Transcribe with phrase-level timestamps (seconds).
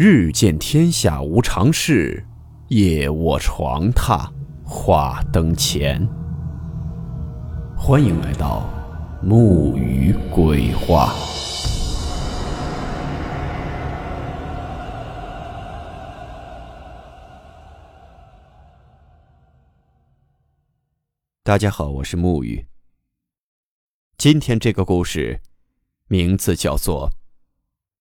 [0.00, 2.24] 日见天下无常事，
[2.68, 4.30] 夜卧床榻
[4.64, 6.08] 话灯前。
[7.76, 8.70] 欢迎来到
[9.20, 11.12] 木鱼鬼话。
[21.42, 22.64] 大家好，我是木鱼。
[24.16, 25.40] 今天这个故事
[26.06, 27.10] 名字叫做《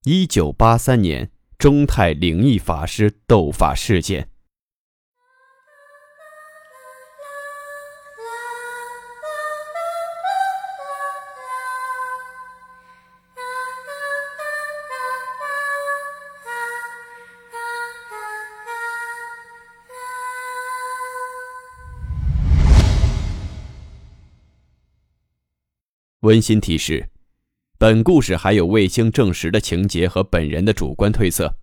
[0.04, 4.22] 一九八三年中泰灵异法师斗法事件》。
[26.20, 27.10] 温馨提示：
[27.80, 31.56] 本故事还有未经证实的情节和本人的主观推测，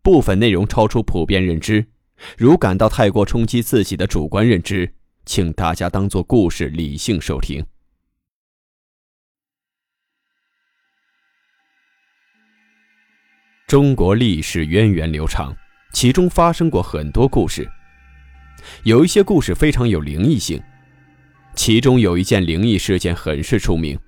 [0.00, 1.84] 部分内容超出普遍认知。
[2.38, 7.66] 如感到太过冲击自己的主观认知，请大家当做故事理性收听。
[13.66, 15.52] 中国历史源远流长，
[15.92, 17.68] 其中发生过很多故事，
[18.84, 20.62] 有一些故事非常有灵异性。
[21.56, 23.98] 其中有一件灵异事件很是出名。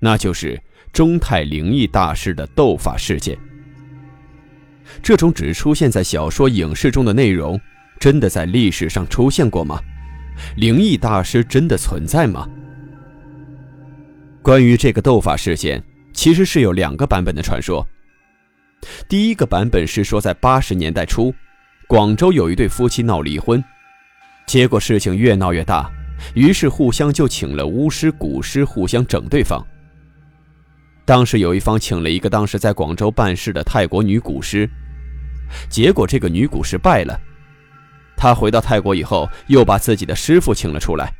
[0.00, 0.60] 那就是
[0.92, 3.36] 中泰灵异大师的斗法事件。
[5.02, 7.60] 这种只出现在小说、影视中的内容，
[8.00, 9.80] 真的在历史上出现过吗？
[10.56, 12.48] 灵异大师真的存在吗？
[14.40, 15.82] 关于这个斗法事件，
[16.14, 17.86] 其实是有两个版本的传说。
[19.08, 21.34] 第一个版本是说，在八十年代初，
[21.86, 23.62] 广州有一对夫妻闹离婚，
[24.46, 25.90] 结果事情越闹越大，
[26.34, 29.62] 于是互相就请了巫师、蛊师互相整对方。
[31.08, 34.68] 当时有一方请了一个当时在广州办事的泰国女蛊师，
[35.70, 37.18] 结果这个女蛊师败了。
[38.14, 41.10] 她回到泰国以后，又把自己的师傅请了出来，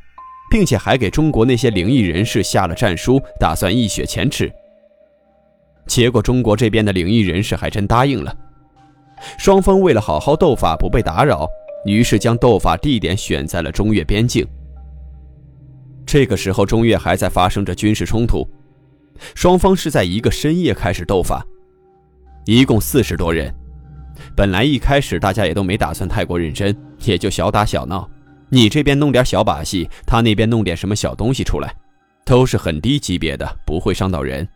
[0.50, 4.52] 并且还给中国那些灵异人士下了战书，打算一雪前耻。
[5.86, 8.36] 结果中国这边的灵异人士还真答应了。
[9.38, 11.48] 双方为了好好斗法不被打扰，
[11.86, 14.46] 于是将斗法地点选在了中越边境。
[16.04, 18.46] 这个时候，中越还在发生着军事冲突。
[19.34, 21.44] 双方是在一个深夜开始斗法，
[22.46, 23.52] 一共四十多人。
[24.34, 28.08] 本来一开始大家也都没打算太过认真，也就小打小闹。
[28.48, 31.74] 你这边弄点小把戏，他那边弄点什么小东西出来，
[32.24, 34.48] 都是很低级别的，不会伤到人。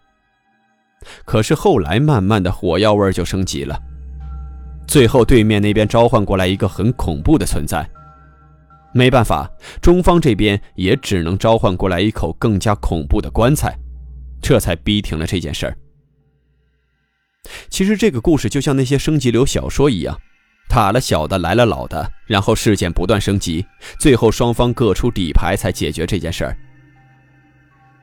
[1.24, 3.78] 可是后来慢慢的火药味就升级了，
[4.86, 7.86] 最后对面那边召唤过来一个很恐怖的存在，
[8.94, 13.76] 没办法，中方这边也只能召唤过来一口更加恐怖的棺材。
[14.42, 15.78] 这才逼停了这件事儿。
[17.70, 20.20] 其实这个故事就像那些升级流小说一样，
[20.68, 23.64] 打了小的，来了老的，然后事件不断升级，
[23.98, 26.56] 最后双方各出底牌才解决这件事儿。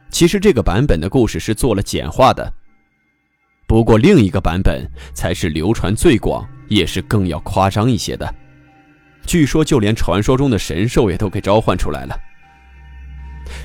[0.10, 2.52] 其实这个版本的故事是做了简化的，
[3.68, 8.34] 不过另一个版本才是流传最广，也是更要夸张一些的。
[9.26, 12.20] 据说就连传说中的神兽也都给召唤出来了。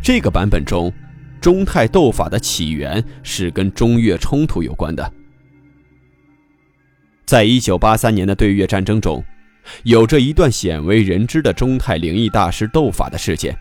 [0.03, 0.93] 这个版本中。
[1.41, 5.13] 中泰斗法的起源是跟中越冲突有关的。
[7.27, 9.23] 在一九八三年的对越战争中，
[9.83, 13.57] 有着一段鲜为人知的中泰灵异大师斗法的事件。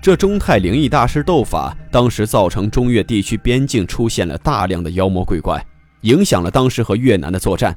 [0.00, 5.64] 这中泰灵异大师斗法，当时造成中越地区边境出现了大量的妖魔鬼怪，
[6.02, 7.76] 影响了当时和越南的作战。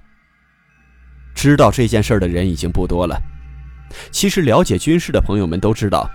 [1.33, 3.19] 知道这件事的人已经不多了。
[4.11, 6.09] 其实了解军事的朋友们都知道。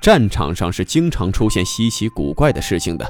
[0.00, 3.06] 战场上是经常出现稀奇古怪的事情的。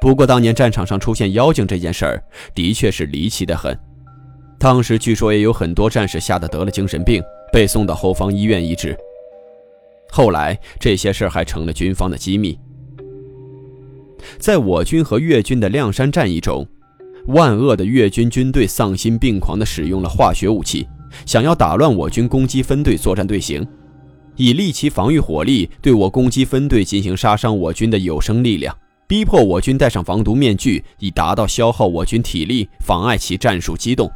[0.00, 2.22] 不过当年战场上出现妖精这件事儿，
[2.54, 3.76] 的确是离奇的很。
[4.58, 7.22] 当时据说也有很多战士吓得得了精神病，
[7.52, 8.96] 被送到后方医院医治。
[10.10, 12.58] 后来这些事儿还成了军方的机密。
[14.38, 16.66] 在我军和越军的亮山战役中，
[17.26, 20.86] 万恶的越军军队丧心病狂地使用了化学武器，
[21.26, 23.66] 想要打乱我军攻击分队作战队形。
[24.38, 28.76] 以利其防御火力对我攻击分队进行杀伤我军的有生力量，
[29.08, 34.08] 逼迫我军戴上防毒面具，以达到消耗我军体力，妨碍其战术机动。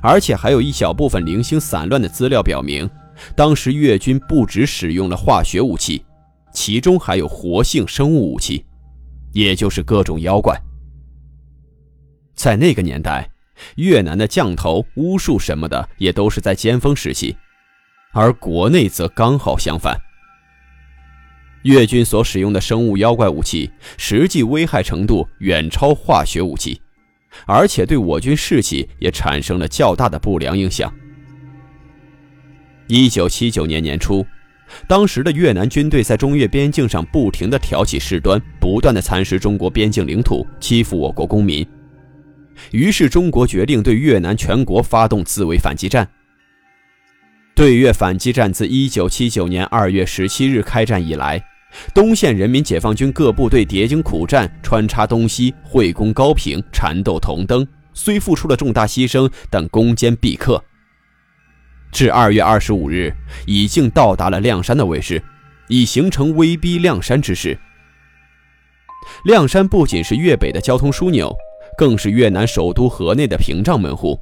[0.00, 2.88] 而且还有一小部分零星散乱的资料表明，
[3.36, 6.02] 当时越军不只使用了化学武器，
[6.54, 8.64] 其中还有活性生物武器，
[9.32, 10.58] 也就是各种妖怪。
[12.34, 13.30] 在那个年代，
[13.76, 17.36] 越南的降头、巫术什么的也都是在尖峰时期。
[18.12, 19.96] 而国内则刚好相反，
[21.62, 26.80] 越军所使用的生物妖怪武器，实际危害程度远超化学武器，
[27.46, 30.92] 而且对我军士气也产生了较大的不良影响。
[32.86, 34.24] 一九七九年年初，
[34.86, 41.66] 当时的越南军队在中越边境上不停地挑起事端，不断地蚕食中国边境领土，欺负我国公民。
[42.72, 46.08] 于是，中国决定对越南全国发动自卫反击战。
[47.58, 51.44] 对越反击战自一九七九年二月十七日开战以来，
[51.92, 60.62] 东线人民解放军各部队叠经苦战，穿插东西，会攻高平，缠斗同登，虽付出了重大牺牲，但攻坚必克。
[61.90, 63.12] 至二月二十五日，
[63.44, 65.20] 已经到达了亮山的位置，
[65.66, 67.58] 已形成威逼亮山之势。
[69.24, 71.36] 亮山不仅是越北的交通枢纽，
[71.76, 74.16] 更是越南首都河内的屏障门户。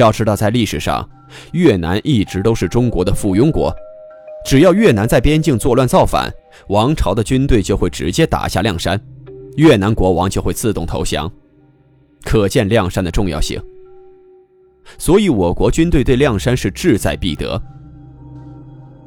[0.00, 1.08] 要知道，在历史上，
[1.52, 3.74] 越南一直都是中国的附庸国，
[4.44, 6.32] 只要越南在边境作乱造反，
[6.68, 9.00] 王朝的军队就会直接打下谅山，
[9.56, 11.30] 越南国王就会自动投降，
[12.24, 13.60] 可见亮山的重要性。
[14.98, 17.60] 所以，我国军队对亮山是志在必得。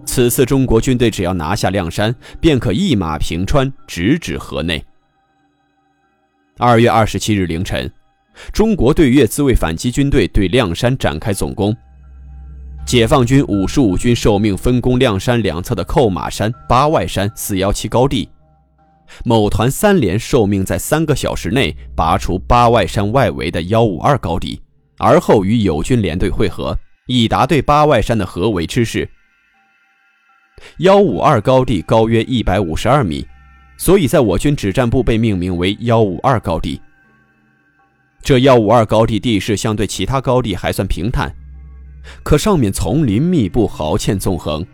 [0.05, 4.83] 此次中国军队只要拿下亮山，便可一马平川，直指河内。
[6.57, 7.89] 二月二十七日凌晨，
[8.51, 11.75] 中国对越自卫反击军队对亮山展开总攻。
[12.85, 18.27] 解放军五十五军受命分攻亮山两侧的扣马山、八外山、四幺七高地。
[19.25, 24.61] 某团三连受命在三个小时内拔除八外山外围的幺五二高地，
[24.97, 26.77] 而后与友军连队会合，
[27.07, 29.09] 以达对八外山的合围之势。
[30.79, 33.25] 幺五二高地高约一百五十二米，
[33.77, 36.81] 所以在我军指战部被命名为幺五二高地。
[38.21, 41.33] 这幺五二高地地势相对其他高地还算平坦。
[42.23, 44.65] 可上面丛林密布，壕堑纵横，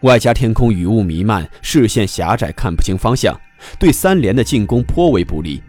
[0.00, 3.38] 外加天空雨雾弥漫，视线狭窄，看不清方向，
[3.78, 5.62] 对三连的进攻颇为不利。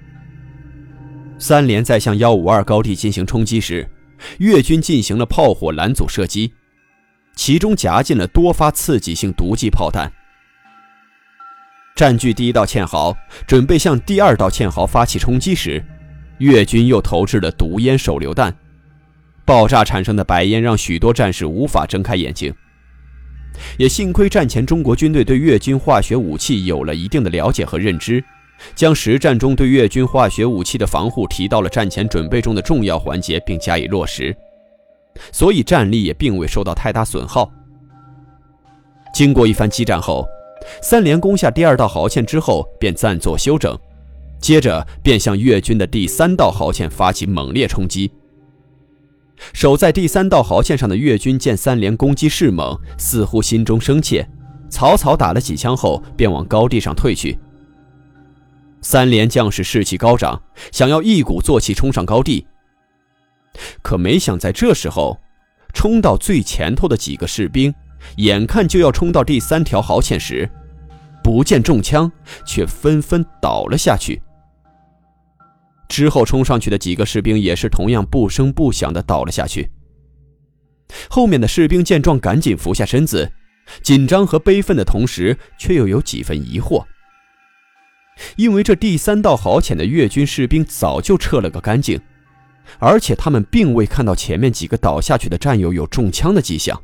[1.37, 3.87] 三连在向幺五二高地进行冲击时，
[4.37, 6.53] 越军进行了炮火拦阻射击，
[7.35, 10.11] 其中夹进了多发刺激性毒气炮弹。
[11.93, 13.15] 占据第一道堑壕，
[13.45, 15.83] 准备向第二道堑壕发起冲击时，
[16.39, 18.55] 越军又投掷了毒烟手榴弹。
[19.45, 22.53] 爆炸产生的白烟让许多战士无法睁开眼睛。
[23.77, 28.23] 也幸亏战前中国军队对越军化学武器有了一定的了解和认知，
[28.73, 34.35] 将实战中对越军化学武器的防护提到了战前准备中的重要环节，并加以落实，
[35.31, 37.49] 所以战力也并未受到太大损耗。
[39.13, 40.25] 经过一番激战后，
[40.81, 43.77] 三连攻下第二道壕堑之后便暂作休整，
[44.39, 48.11] 接着便向越军的第三道壕堑发起猛烈冲击。
[49.53, 54.25] 守在第三道壕堑上的越军见三连攻击势猛，似乎心中生怯，
[54.69, 57.37] 草草打了几枪后，便往高地上退去。
[58.81, 60.41] 三连将士士气高涨，
[60.71, 62.45] 想要一鼓作气冲上高地。
[63.81, 65.19] 可没想在这时候，
[65.73, 67.73] 冲到最前头的几个士兵，
[68.17, 70.49] 眼看就要冲到第三条壕堑时，
[71.25, 72.12] 不见中枪，
[72.45, 74.22] 却纷纷倒了下去。
[75.89, 79.72] 之后冲上去的几个士兵也是同样不声不响地倒了下去。
[81.10, 83.31] 后面的士兵见状，赶紧俯下身子，
[83.81, 86.86] 紧张和悲愤的同时，却又有几分疑惑，
[88.36, 92.00] 因为这第三道壕堑的越军士兵早就撤了个干净，
[92.77, 96.79] 而且他们并未看到前面几个倒下去的战友有中枪的迹象。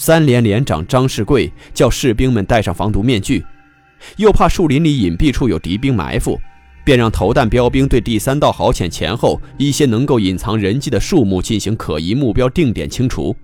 [0.00, 3.44] 三连连长张世贵叫士兵们戴上防毒面具，
[4.16, 6.40] 又怕树林里隐蔽处有敌兵埋伏。
[6.84, 13.36] 便让投弹标兵对第三道壕堑前后一些能够隐藏人迹的树木进行可疑目标定点清除。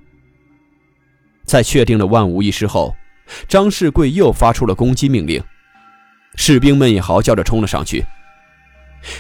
[1.45, 2.95] 在确定了万无一失后，
[3.49, 5.43] 张世贵又发出了攻击命令，
[6.37, 8.05] 士兵们也嚎叫着冲了上去。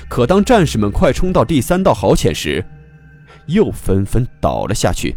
[0.08, 2.64] 可当战士们快冲到第三道壕堑时，
[3.46, 5.14] 又纷纷倒了下去，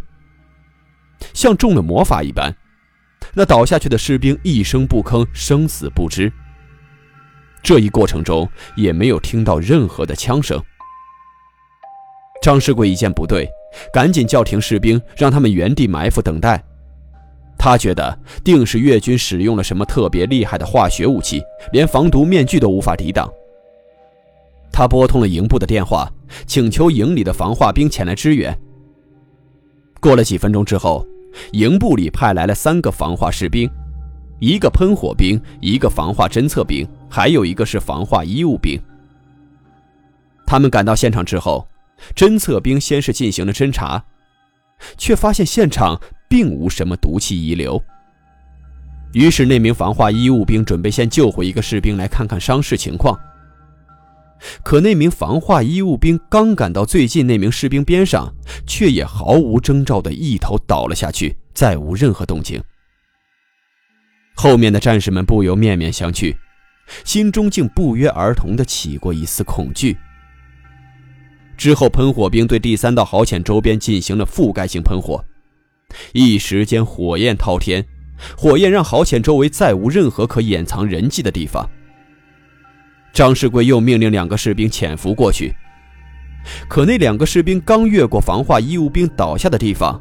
[1.34, 2.54] 像中了魔法一般，
[3.34, 6.32] 那倒下去的士兵一声不吭，生死不知。
[7.62, 10.62] 这一过程中也没有听到任何的枪声。
[12.40, 13.48] 张世贵一见不对，
[13.92, 16.62] 赶紧叫停士兵，让他们原地埋伏等待。
[17.58, 23.28] 他觉得定是越军使用了什么特别厉害的化学武器，连防毒面具都无法抵挡。
[24.70, 26.08] 他拨通了营部的电话，
[26.46, 28.56] 请求营里的防化兵前来支援。
[30.00, 31.06] 过了几分钟之后，
[31.52, 33.68] 营部里派来了三个防化士兵。
[34.40, 38.80] 一个喷火兵，一个防化侦测兵，还有一个是防化医务兵。
[40.46, 41.66] 他们赶到现场之后，
[42.14, 44.04] 侦测兵先是进行了侦查，
[44.96, 47.82] 却发现现场并无什么毒气遗留。
[49.12, 53.18] 于是那名防化医务兵准备先救回一个士兵来看看伤势情况。
[54.62, 58.34] 可那名防化医务兵刚赶到最近那名士兵边上，
[58.66, 62.62] 却也毫无征兆的一头倒了下去，再无任何动静。
[64.34, 66.36] 后面的战士们不由面面相觑，
[67.04, 69.96] 心中竟不约而同的起过一丝恐惧。
[71.56, 75.24] 之后，喷火兵对第三道壕堑周边进行了覆盖性喷火，
[76.12, 77.84] 一时间火焰滔天，
[78.36, 81.68] 火焰让壕堑周围再无任何可掩藏人迹的地方。
[83.18, 85.52] 张世贵又命令两个士兵潜伏过去，
[86.68, 90.00] 可那两个士兵刚越过防化医务兵倒下的地方，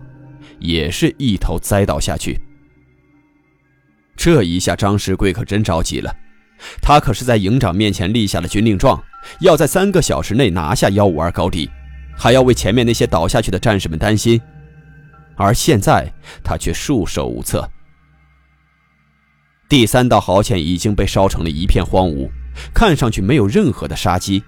[0.59, 2.39] 也是一头栽倒下去。
[4.15, 6.15] 这一下，张世贵可真着急了，
[6.79, 9.03] 他可是在营长面前立下了军令状，
[9.39, 11.67] 要在三个小时内拿下幺五二高地，
[12.15, 14.39] 还要为前面那些倒下去的战士们担心，
[15.35, 17.67] 而现在他却束手无策。
[19.67, 22.29] 第三道壕堑已经被烧成了一片荒芜。
[22.73, 24.43] 看上去没有任何的杀机，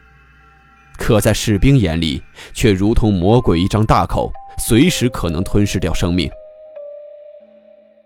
[0.97, 2.21] 可在士兵眼里
[2.53, 6.29] 却如同魔鬼一张大口，随时可能吞噬掉生命。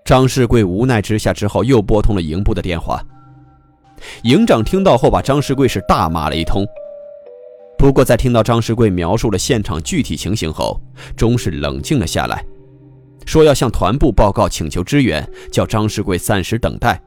[0.06, 3.02] 张世贵无奈之下，只好又拨通了营部的电话。
[4.24, 6.66] 营长听到后，把张世贵是大骂了一通。
[7.78, 10.80] 不过，在听到张世贵描述了现场具体情形后，
[11.16, 12.46] 终是冷静了下来，
[13.26, 17.02] 说要向团部报告请求支援，叫张世贵暂时等待。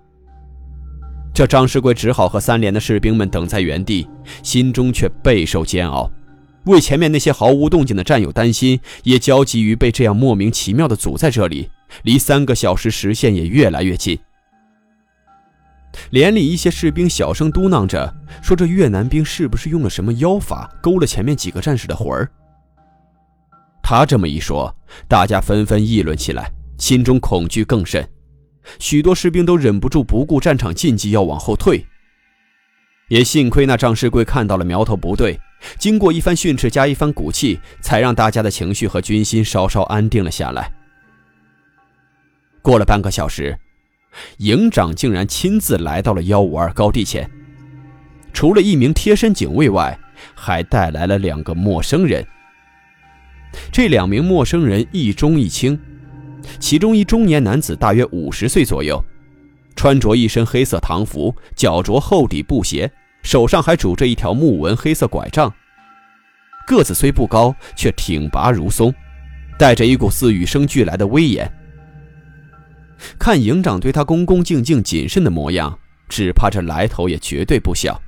[1.37, 4.09] 这张世贵只好和三连的士兵们等在原地，
[4.43, 6.11] 心中却备受煎熬，
[6.65, 11.69] 为前面那些毫无动静的战友担心，也焦急于被这样莫名其妙的阻在这里，
[12.05, 14.19] 离三个小时时限也越来越近。
[16.09, 22.27] 连里一些士兵小声嘟囔着说：“这越南兵是不是用了什么妖法，勾了前面几个战士的魂儿？”
[23.85, 24.75] 他这么一说，
[25.07, 28.09] 大家纷纷议论起来，心中恐惧更甚。
[28.79, 31.87] 许多士兵都忍不住不顾战场禁忌要往后退，
[33.09, 35.39] 也幸亏那张世贵看到了苗头不对，
[35.79, 40.73] 经过一番训斥加一番鼓气，才让大家的情绪和军心稍稍安定了下来。
[42.61, 43.57] 过了半个小时，
[44.39, 47.31] 营长竟然亲自来到了幺五二高地前，
[48.33, 49.97] 除了一名贴身警卫外，
[50.35, 52.27] 还带来了两个陌生人。
[53.71, 55.81] 这两名陌生人一中一轻。
[56.59, 59.03] 其中一中年男子大约五十岁左右，
[59.75, 62.91] 穿着一身黑色唐服，脚着厚底布鞋，
[63.23, 65.53] 手上还拄着一条木纹黑色拐杖。
[66.67, 68.93] 个子虽不高，却挺拔如松，
[69.59, 71.51] 带着一股似与生俱来的威严。
[73.19, 78.01] 看营长对他恭恭敬敬、谨慎的模样，只怕这来头也绝对不小。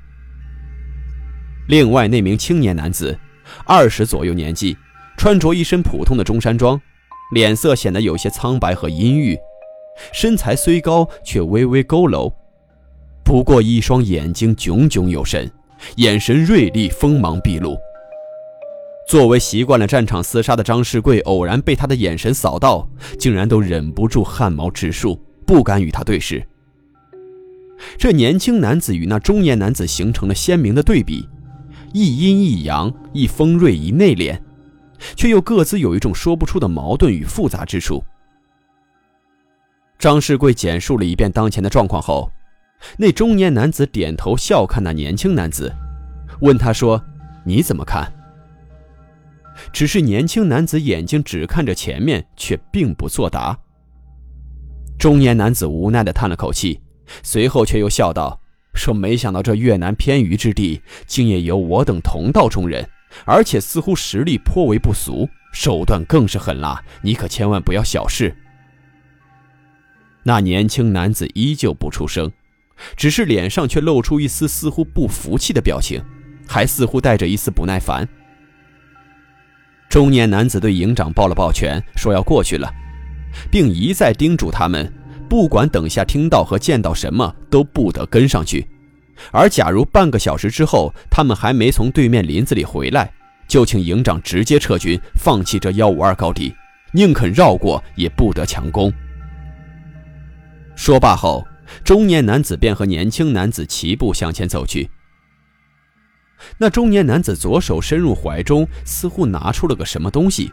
[1.68, 3.16] 另外那名青年男子，
[3.66, 4.76] 二十左右年纪，
[5.16, 6.80] 穿着一身普通的中山装。
[7.30, 9.38] 脸色显得有些苍白和阴郁，
[10.12, 12.32] 身材虽高却微微佝偻，
[13.24, 15.50] 不过一双眼睛炯炯有神，
[15.96, 17.76] 眼神锐利，锋芒毕露。
[19.08, 26.46] 作为习惯了战场厮杀的张世贵，偶然被他的眼神扫到，竟然都忍不住汗毛直竖，不敢与他对视。
[27.96, 31.26] 这年轻男子与那中年男子形成了鲜明的对比，
[31.92, 34.38] 一阴一阳，一锋锐一内敛。
[35.16, 38.04] 却又各自有一种说不出的矛盾与复杂之处。
[39.98, 42.30] 张世贵简述了一遍当前的状况后，
[42.96, 45.74] 那中年男子点头笑看那年轻男子，
[46.40, 47.02] 问他说
[47.44, 48.12] ：“你怎么看？”
[49.72, 53.58] 只是年轻男子眼睛只看着前面，却并不作答。
[54.96, 56.80] 中年男子无奈地叹了口气，
[57.24, 58.40] 随后却又笑道
[58.74, 62.88] ：“说没想到这越南偏隅之地，竟也有我等同道中人。”
[63.24, 68.36] 而且似乎实力颇为不俗，手段更是狠辣，你可千万不要小视。
[70.24, 72.30] 那年轻男子依旧不出声，
[72.96, 76.02] 只是脸上却露出一丝似乎不服气的表情，
[76.46, 78.06] 还似乎带着一丝不耐烦。
[79.88, 82.70] 中年男子对营长抱了抱拳，说要过去了，
[83.50, 84.92] 并一再叮嘱他们，
[85.30, 88.66] 不管等下听到和见到什么，都不得跟上去。
[89.32, 93.12] 而假如半个小时之后他们还没从对面林子里回来，
[93.46, 96.54] 就请营长直接撤军，放弃这幺五二高地，
[96.92, 98.92] 宁肯绕过也不得强攻。
[100.76, 101.46] 说罢后，
[101.82, 104.88] 中年男子便和年轻男子齐步向前走去。
[106.56, 110.52] 那中年男子左手伸入怀中，似乎拿出了个什么东西，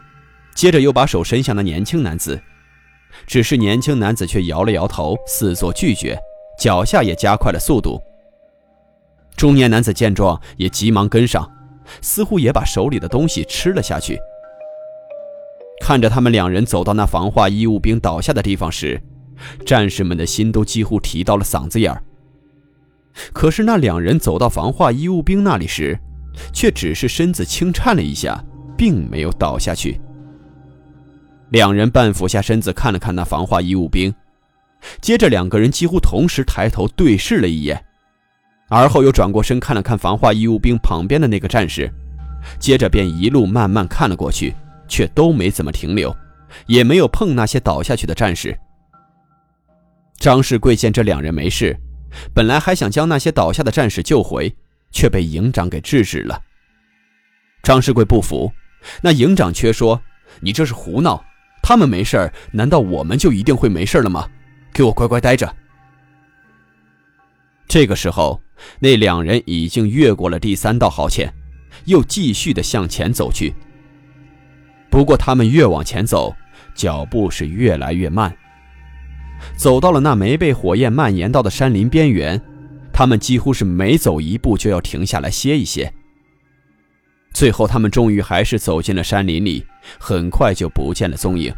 [0.54, 2.42] 接着又把手伸向那年轻男子，
[3.24, 6.18] 只是年轻男子却摇了摇头，似作拒绝，
[6.58, 8.02] 脚下也加快了速度。
[9.36, 11.50] 中年男子见状，也急忙跟上，
[12.00, 14.18] 似乎也把手里的东西吃了下去。
[15.80, 19.00] 看着他们两人走到那防化医务兵倒下的地方时，
[19.66, 22.02] 战士们的心都几乎提到了嗓子眼儿。
[23.32, 25.98] 可是那两人走到防化医务兵那里时，
[26.52, 28.42] 却只是身子轻颤了一下，
[28.76, 30.00] 并没有倒下去。
[31.50, 34.12] 两人半俯下身子看了看那防化医务兵，
[35.00, 37.85] 接着两个人几乎同时抬头对视了一眼，
[38.68, 41.92] 而后又转过身看了看防化义务兵旁边的那个战士，
[42.58, 44.54] 接着便一路慢慢看了过去，
[44.88, 46.14] 却都没怎么停留，
[46.66, 48.58] 也没有碰那些倒下去的战士。
[50.18, 51.76] 张世贵见这两人没事，
[52.34, 54.54] 本来还想将那些倒下的战士救回，
[54.90, 56.40] 却被营长给制止了。
[57.62, 58.50] 张世贵不服，
[59.02, 60.00] 那营长却说
[60.40, 61.22] ：“你这是胡闹。”
[61.62, 64.28] 他们没事难道我们就一定会没事了吗？
[64.72, 65.52] 给我乖乖待着。
[67.66, 68.40] 这个时候，
[68.78, 71.30] 那两人已经越过了第三道壕堑，
[71.84, 73.54] 又继续的向前走去。
[74.90, 76.34] 不过，他们越往前走，
[76.74, 78.34] 脚步是越来越慢。
[79.56, 82.40] 走到了那没被火焰蔓延到的山林边缘，
[82.92, 85.92] 他们几乎是每走一步就要停下来歇一歇。
[87.34, 89.66] 最后，他们终于还是走进了山林里，
[89.98, 91.54] 很快就不见了踪影。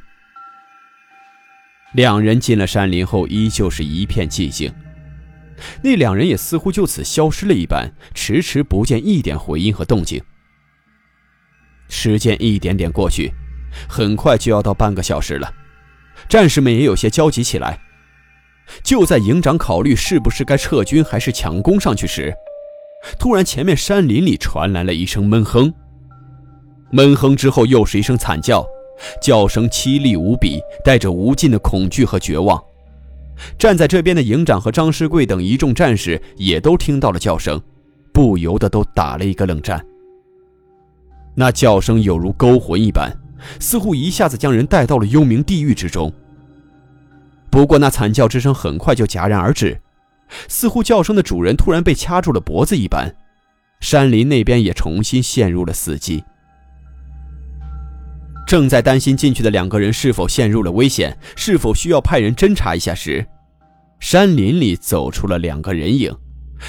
[1.93, 4.73] 两人进了山林后，依旧是一片寂静。
[5.83, 10.23] 那两人也似乎就此消失了一般，迟迟不见一点回音和动静。
[11.89, 13.33] 时间一点点过去，
[13.89, 15.53] 很快就要到半个小时了，
[16.29, 17.79] 战士们也有些焦急起来。
[18.83, 22.35] 就在营长考虑是不是该撤军还是强攻上去时，
[23.19, 25.73] 突然，前面山林里传来了一声闷哼。
[26.93, 28.67] 闷哼之后，又是一声惨叫，
[29.23, 32.63] 叫声凄厉无比，带着无尽的恐惧和绝望。
[33.59, 37.61] 站在这边的营长和张世贵等一众战士也都听到了叫声，
[38.13, 39.85] 不由得都打了一个冷战。
[41.35, 43.11] 那叫声有如勾魂一般，
[43.61, 46.13] 似乎一下子将人带到了幽冥地狱之中。
[47.51, 49.81] 不过，那惨叫之声很快就戛然而止。
[50.49, 53.15] 似乎叫声的主人突然被掐住了脖子一般，
[53.81, 56.23] 山林那边也重新陷入了死寂。
[58.49, 63.27] 正在担心进去的两个人是否陷入了危险，是否需要派人侦查一下时，
[64.01, 66.11] 山林里走出了两个人影，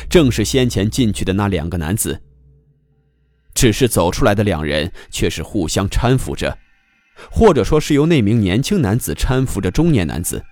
[0.10, 2.22] 正是先前进去的那两个男子。
[3.54, 6.58] 只是走出来的两人却是互相搀扶着，
[7.32, 10.44] 或者说是由那名年轻男子搀扶着中年男子。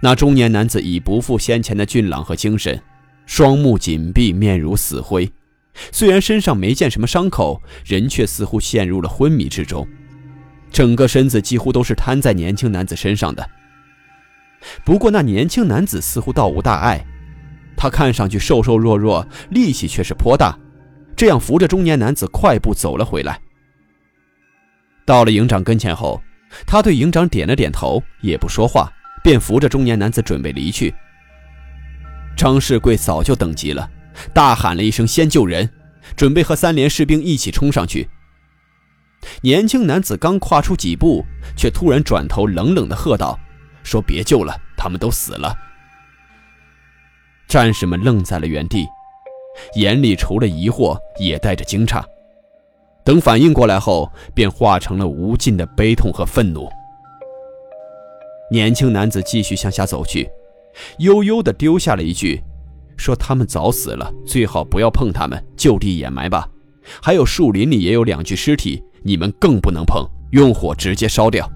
[0.00, 2.82] 那中年男子已不复先前的俊朗和精神，
[3.26, 5.30] 双目紧闭，面如死灰。
[5.92, 9.86] 虽然身上没见什么伤口，人却似乎陷入了昏迷之中，
[10.76, 13.48] 整个身子几乎都是瘫在年轻男子身上的。
[14.84, 17.02] 不过那年轻男子似乎倒无大碍，
[17.78, 20.54] 他看上去瘦瘦弱弱，力气却是颇大，
[21.16, 23.40] 这样扶着中年男子快步走了回来。
[25.06, 26.20] 到了营长跟前后，
[26.66, 28.92] 他对营长点了点头，也不说话。
[29.22, 30.94] 便扶着中年男子准备离去。
[32.36, 33.90] 张世贵早就等急了，
[34.34, 35.70] 大喊了一声：“先救人！”
[36.14, 38.06] 准备和三连士兵一起冲上去。
[39.42, 41.24] 年轻男子刚跨出几步，
[41.56, 43.38] 却突然转头冷冷地喝道
[43.82, 45.54] ：“说别救了，他们都死了。”
[47.48, 48.86] 战士们愣在了原地，
[49.76, 52.02] 眼里除了疑惑，也带着惊诧。
[53.04, 56.68] 等反应过来后，便化成了无尽的悲痛和愤怒。
[58.50, 60.28] 年轻男子继续向下走去，
[60.98, 62.42] 悠悠地丢下了一句
[62.96, 66.48] ：“说他们早死了，最好不要碰他们，就地掩埋吧。
[67.00, 71.50] 还有树林里也有两具尸体，你们更不能碰，用火直接烧掉。”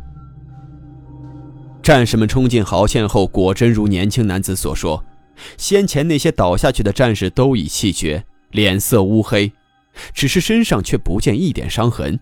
[1.82, 5.02] 战士们冲进壕堑后，果真如年轻男子所说，
[5.56, 9.50] 先前那些倒下去的战士都已气绝，脸色乌黑，
[10.12, 12.20] 只是身上却不见一点伤痕。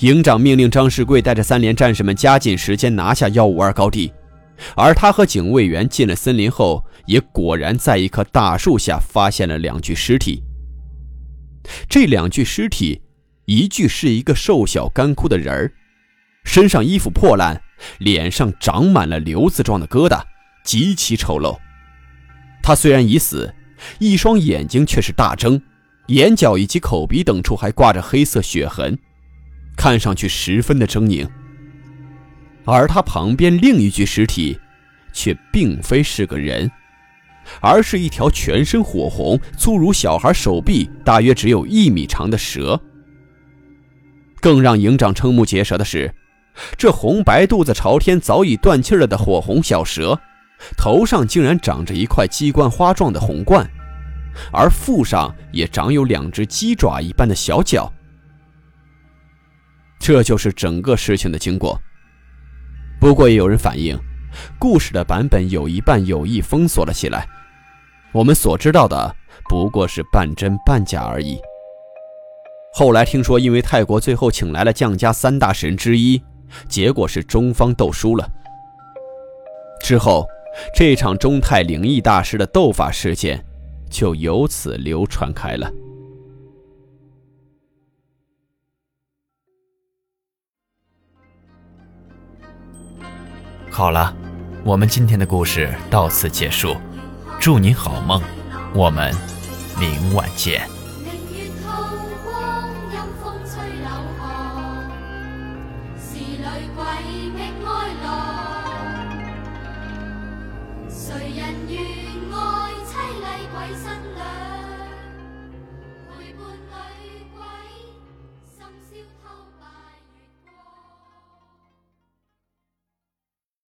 [0.00, 4.12] 营长命令张世贵带着三连战士们加紧时间拿下幺五二高地，
[4.74, 10.42] 而他和警卫员进了森林后，也果然在一棵大树下发现了两具尸体。
[11.88, 13.00] 这两具尸体，
[13.50, 15.72] 一具是一个瘦小干枯的人儿，
[16.44, 17.60] 身上衣服破烂，
[17.98, 20.22] 脸上长满了瘤子状的疙瘩，
[20.62, 21.58] 极其丑陋。
[22.62, 23.52] 他虽然已死，
[23.98, 25.60] 一双眼睛却是大睁，
[26.06, 28.96] 眼角以及口鼻等处还挂着黑色血痕。
[29.76, 31.28] 看上去十分的狰狞，
[32.64, 34.60] 而他旁边另一具尸体，
[35.12, 36.70] 却并非是个人，
[37.60, 42.80] 而是一条全身火红、粗如小孩手臂、大约只有一米长的蛇。
[44.40, 46.12] 更让营长瞠目结舌的是，
[46.76, 50.18] 这红白肚子朝天、早已断气了的火红小蛇，
[50.76, 53.68] 头上竟然长着一块鸡冠花状的红冠，
[54.52, 57.92] 而腹上也长有两只鸡爪一般的小脚。
[59.98, 61.80] 这就是整个事情的经过。
[62.98, 63.98] 不过也有人反映，
[64.58, 67.26] 故事的版本有一半有意封锁了起来。
[68.12, 69.14] 我们所知道的
[69.48, 71.38] 不过是半真半假而已。
[72.72, 76.22] 后来听说，因为泰国最后请来了将家三大神之一，
[76.68, 78.26] 结果是中方斗输了。
[79.82, 80.26] 之后，
[80.74, 83.44] 这场中泰灵异大师的斗法事件
[83.90, 85.70] 就由此流传开了。
[93.70, 94.14] 好了，
[94.64, 96.76] 我们今天的故事到此结束，
[97.40, 98.22] 祝您好梦，
[98.74, 99.14] 我们
[99.78, 100.79] 明晚见。